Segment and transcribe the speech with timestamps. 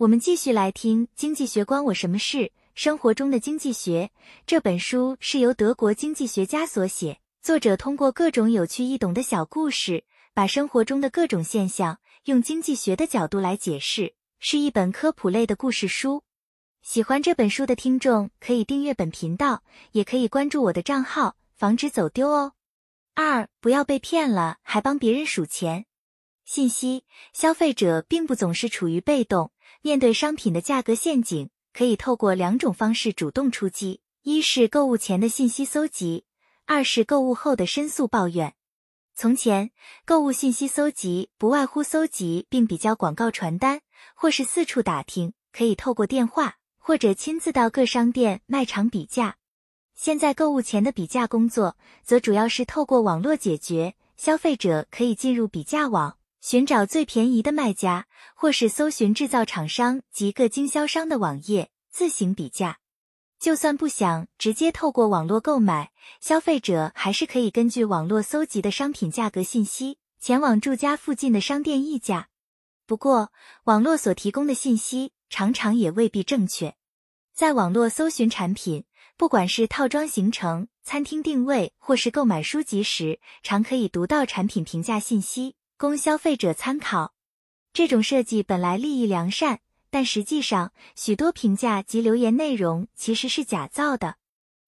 [0.00, 4.10] 我们继续来听《经济学关我什么事：生活中的经济学》
[4.46, 16.24] 这本书是由德国经济学家所写，作者通过各种有趣易懂的小故事，把生活中的各种现象用经济学的角度来解释，是一本科普类的故事书。
[16.80, 19.62] 喜欢这本书的听众可以订阅本频道，
[19.92, 22.54] 也可以关注我的账号，防止走丢哦。
[23.14, 25.84] 二，不要被骗了，还帮别人数钱。
[26.46, 29.52] 信息消费者并不总是处于被动。
[29.82, 36.24] 面对商品的价格陷阱，可以透过两种方式主动出击：一是购物前的信息搜集，
[36.66, 38.54] 二是购物后的申诉抱怨。
[39.14, 39.70] 从前，
[40.04, 43.80] 购物信息搜集不外乎搜集并比较广告传单，
[44.14, 49.36] 或是四处打听，可以透过电话或者亲自到各商店卖场比价。
[49.94, 56.18] 现在，购物前的比价工作则主要是透过网络解决，消费者可以进入比价网。
[56.40, 62.78] 寻找最便宜的卖家，或是搜寻制造厂商及各经销商的网页，自行比价。
[63.38, 72.28] 就算不想直接透过网络购买，消费者还是可以根据网络搜集的商品价格信息，前往住家附近的商店议价。
[72.86, 73.32] 不过，
[73.64, 76.74] 网络所提供的信息常常也未必正确。
[77.34, 78.84] 在网络搜寻产品，
[79.16, 85.54] 不管是套装行程、餐厅定位，或是购买书籍时，常可以读到产品评价信息。
[85.80, 87.14] 供消费者参考，
[87.72, 94.16] 这种设计本来利益良善，但实际上许多评价及留言内容其实是假造的。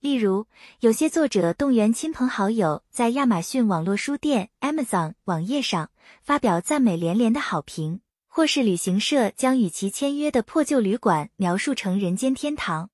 [0.00, 0.46] 例如，
[0.80, 5.90] 有些作者动员亲朋好友在亚马逊网络书店 Amazon 网页上
[6.22, 12.88] 发表赞美连连的好评，或是旅行社将与其签约的破旧旅馆描述成人间天堂，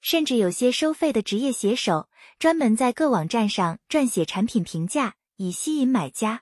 [0.00, 2.08] 甚至有些收费的职业写手
[2.40, 6.40] 专门在各网站上撰写产品评价，以吸引买家。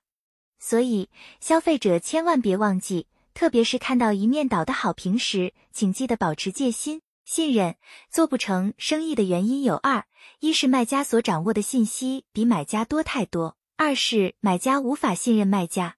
[0.64, 1.08] 所以，
[1.40, 7.02] 消费者千万别忘记，特别是看到一面倒的好评时，请记得保持戒心。
[7.24, 7.74] 信任
[8.08, 10.04] 做不成生意的原因有二：
[10.38, 15.96] 一是卖家所掌握的信息比买家多太多；二是买家无法信任卖家。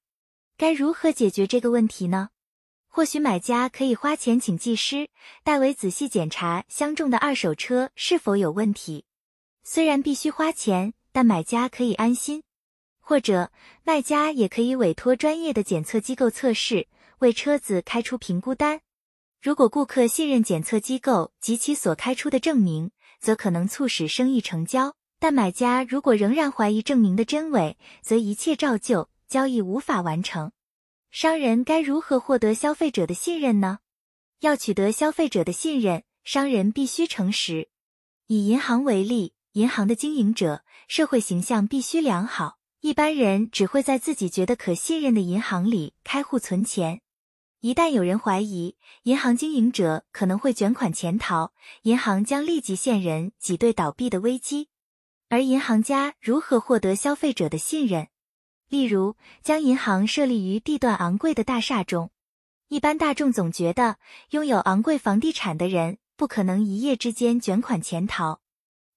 [0.57, 2.31] 该如何解决这个问题呢？
[2.89, 5.11] 或许买家可以花钱请技师
[5.43, 9.05] 代为仔细检查相中的二手车是否有问题，
[9.63, 12.43] 虽然必须花钱，但买家可以安心。
[13.05, 16.89] 或者卖家也可以委托专业的检测机构测试，
[17.19, 18.81] 为车子开出评估单。
[19.43, 24.97] 如果顾客信任检测机构及其所开出的证明，则可能促使生意成交。
[25.19, 30.53] 但买家如果仍然怀疑证明的真伪，则一切照旧，交易无法完成。
[31.11, 33.81] 商人该如何获得消费者的信任呢？
[34.41, 37.69] 要取得消费者的信任，商人必须诚实。
[38.27, 42.57] 以银行为例，银行的经营者社会形象必须良好。
[42.85, 47.01] 一般人只会在自己觉得可信任的银行里开户存钱，
[47.61, 54.69] 一旦有人怀疑银行经营者可能会卷款潜逃，银行将立即陷人挤兑倒闭的危机。
[55.31, 58.09] 而银行家如何获得消费者的信任？
[58.69, 62.11] 例如，将银行设立于地段昂贵的大厦中，
[62.69, 63.97] 一般大众总觉得
[64.33, 68.43] 拥有昂贵房地产的人不可能一夜之间卷款潜逃。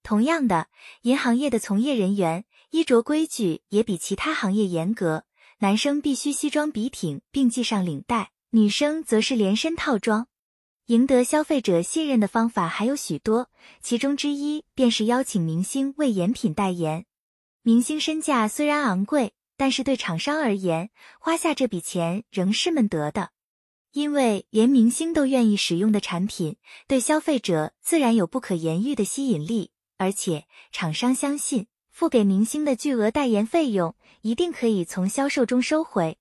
[0.04, 0.68] 同样的，
[1.04, 2.44] 银行业的从业人员。
[2.70, 5.24] 衣着规矩也比其他行业严格，
[5.60, 10.28] 男生必须西装笔挺并系上领带，女生则是连身套装。
[10.88, 13.50] 赢得消费者信任的方法还有许多，
[13.82, 17.06] 其中之一便是邀请明星为衍品代言。
[17.62, 20.90] 明星身价虽然昂贵，但是对厂商而言，
[21.20, 23.32] 花下这笔钱仍是闷得的，
[23.92, 26.56] 因为连明星都愿意使用的产品，
[26.88, 31.68] 对消费者自然有不可言喻的吸引力，而且厂商相信。
[31.98, 36.20] 付给明星的巨额代言费用，一定可以从销售中收回。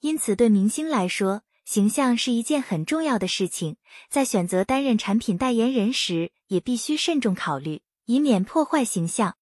[0.00, 3.76] 因此，对明星来说，形象是一件很重要的事情。
[4.10, 9.36] 在选择担任产品代言人时，也必须慎重考虑，以免破坏形象。